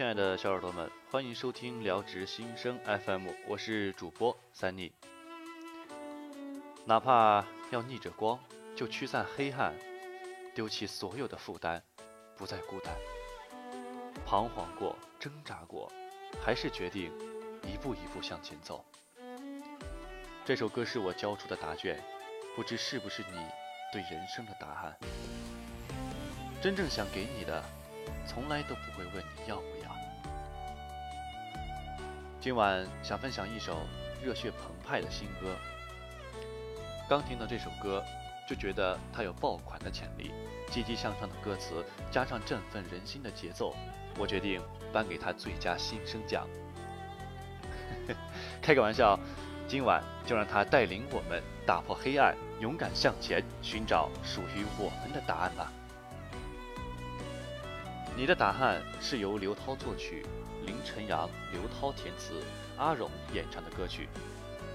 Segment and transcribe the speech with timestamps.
[0.00, 4.90] 亲爱的小耳朵们，欢迎收听聊职新生 FM，我是主播三妮。
[6.86, 8.40] 哪怕要逆着光，
[8.74, 9.74] 就驱散黑暗，
[10.54, 11.82] 丢弃所有的负担，
[12.34, 12.96] 不再孤单。
[14.24, 15.92] 彷徨过，挣扎过，
[16.42, 17.12] 还是决定
[17.62, 18.82] 一步一步向前走。
[20.46, 22.02] 这首歌是我交出的答卷，
[22.56, 23.36] 不知是不是你
[23.92, 24.96] 对人生的答案？
[26.62, 27.62] 真正想给你的，
[28.26, 29.79] 从来都不会问你要不要。
[32.40, 33.76] 今晚想分享一首
[34.24, 35.54] 热血澎湃的新歌。
[37.06, 38.02] 刚听到这首歌，
[38.48, 40.30] 就觉得它有爆款的潜力，
[40.70, 43.76] 积极向上的歌词加上振奋人心的节奏，
[44.18, 44.58] 我决定
[44.90, 46.48] 颁给他最佳新生奖。
[48.62, 49.20] 开个玩笑，
[49.68, 55.70] 今晚就让他带领我们打破黑暗，勇敢向前，寻找属于我们的答案吧。
[58.16, 60.24] 你的答案是由刘涛作曲，
[60.66, 62.42] 林晨阳、刘涛填词，
[62.76, 64.08] 阿荣演唱的歌曲，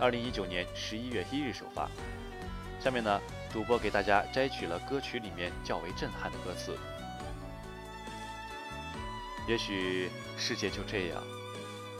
[0.00, 1.88] 二零一九年十一月一日首发。
[2.80, 3.20] 下面呢，
[3.52, 6.76] 主播给大家摘取了歌曲里面较为震撼的歌词。
[9.48, 11.22] 也许世界就这样，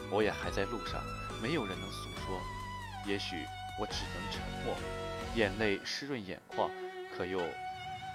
[0.09, 1.01] 我也还在路上，
[1.41, 2.39] 没有人能诉说。
[3.05, 3.45] 也许
[3.79, 4.75] 我只能沉默，
[5.35, 6.69] 眼泪湿润眼眶，
[7.17, 7.39] 可又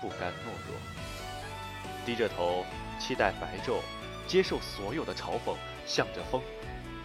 [0.01, 0.77] 不甘懦弱，
[2.07, 2.65] 低着头。
[3.01, 3.79] 期待白昼，
[4.29, 6.43] 接受所有的嘲讽，向着风，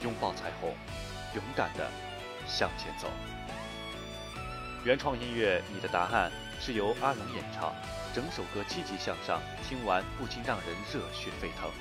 [0.02, 0.75] 拥抱彩虹，
[1.33, 1.89] 勇敢地
[2.45, 3.07] 向前走。
[4.83, 6.29] 原创音乐《你的答案》
[6.63, 7.73] 是由阿龙演唱，
[8.13, 11.71] 整首歌积极向上，听完不禁让人热血沸腾。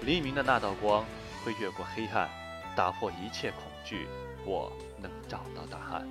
[0.00, 1.04] 黎明的那道光
[1.44, 2.30] 会越过黑暗，
[2.74, 4.08] 打破一切恐惧，
[4.46, 6.08] 我能找到答案。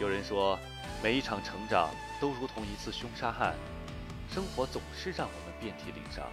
[0.00, 0.58] 有人说，
[1.02, 3.54] 每一场成长都如同一次凶杀案。
[4.32, 6.24] 生活总是让我们遍体鳞伤，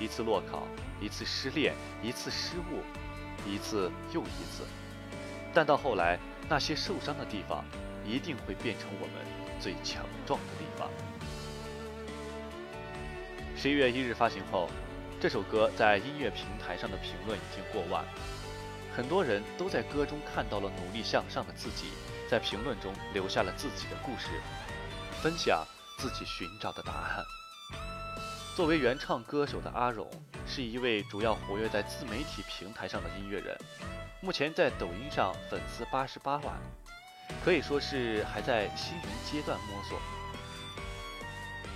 [0.00, 0.66] 一次落考，
[1.00, 2.82] 一次失恋，一次失误，
[3.48, 4.64] 一次又一次。
[5.54, 6.18] 但到后来，
[6.48, 7.64] 那些受伤的地方，
[8.04, 9.24] 一定会变成我们
[9.60, 10.90] 最强壮的地方。
[13.56, 14.68] 十一月一日发行后，
[15.20, 18.04] 这首歌在音乐平台上的评论已经过万，
[18.92, 21.90] 很多人都在歌中看到了努力向上的自己，
[22.28, 24.30] 在评论中留下了自己的故事，
[25.22, 25.64] 分享。
[26.00, 27.24] 自己寻找的答案。
[28.56, 30.10] 作为原唱歌手的阿荣，
[30.46, 33.54] 是一位主要活跃在自媒体平台上的音乐人，
[34.22, 36.58] 目前在抖音上粉丝八十八万，
[37.44, 40.00] 可以说是还在新人阶段摸索。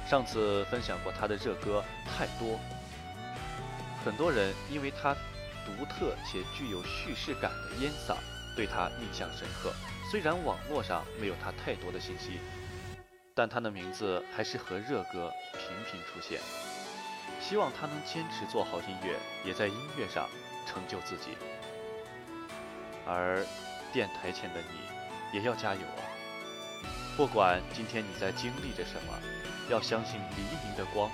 [0.08, 1.84] 上次分享过他的热歌
[2.18, 2.48] 《太多》，
[4.06, 5.14] 很多人因为他
[5.66, 8.16] 独特且具有叙事感的烟嗓，
[8.56, 9.70] 对他印象深刻。
[10.10, 12.40] 虽然网络上没有他太多的信息。
[13.34, 16.40] 但他的名字还是和热歌频频出现。
[17.40, 20.28] 希望他能坚持做好音乐，也在音乐上
[20.66, 21.36] 成就自己。
[23.06, 23.44] 而
[23.92, 26.02] 电台前的你，也要加油啊！
[27.16, 29.12] 不管今天你在经历着什么，
[29.68, 31.10] 要相信黎明的光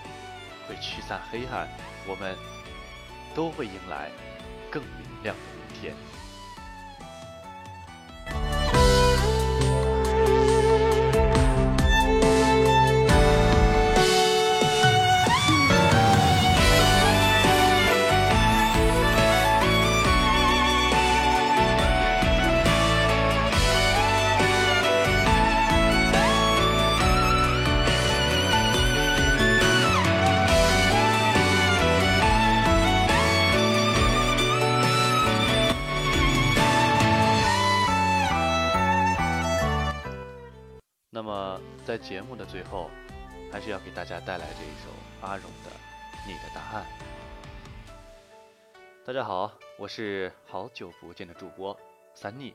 [0.69, 1.67] 会驱散黑暗，
[2.07, 2.37] 我们
[3.35, 4.11] 都会迎来
[4.71, 5.95] 更明亮的明天。
[41.91, 42.89] 在节目的最后，
[43.51, 45.71] 还是要给大家带来这一首阿荣的
[46.25, 46.87] 《你的答案》。
[49.05, 51.77] 大家好，我是好久不见的主播
[52.15, 52.55] 三妮。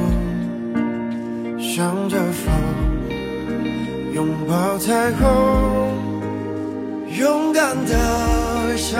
[1.73, 2.53] 向着风，
[4.13, 5.95] 拥抱彩虹，
[7.17, 8.99] 勇敢的笑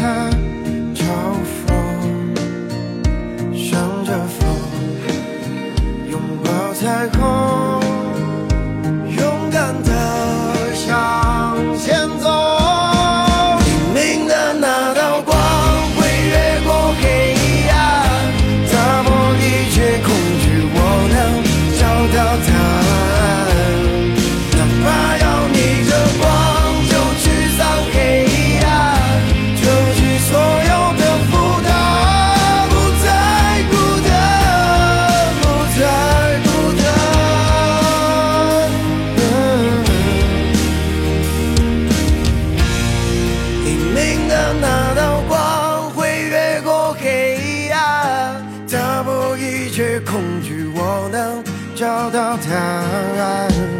[49.91, 51.43] 别恐惧，我能
[51.75, 53.70] 找到答案。